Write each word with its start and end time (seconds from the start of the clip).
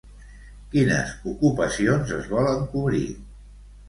Quines 0.75 1.11
ocupacions 1.31 2.13
es 2.15 2.31
volen 2.31 2.65
cobrir? 2.73 3.03